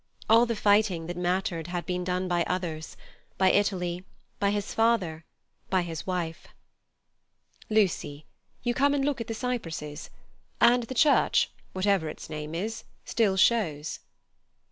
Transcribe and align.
All 0.27 0.47
the 0.47 0.55
fighting 0.55 1.05
that 1.05 1.15
mattered 1.15 1.67
had 1.67 1.85
been 1.85 2.03
done 2.03 2.27
by 2.27 2.43
others—by 2.47 3.51
Italy, 3.51 4.03
by 4.39 4.49
his 4.49 4.73
father, 4.73 5.25
by 5.69 5.83
his 5.83 6.07
wife. 6.07 6.47
"Lucy, 7.69 8.25
you 8.63 8.73
come 8.73 8.95
and 8.95 9.05
look 9.05 9.21
at 9.21 9.27
the 9.27 9.35
cypresses; 9.35 10.09
and 10.59 10.81
the 10.81 10.95
church, 10.95 11.51
whatever 11.73 12.09
its 12.09 12.31
name 12.31 12.55
is, 12.55 12.83
still 13.05 13.37
shows." 13.37 13.99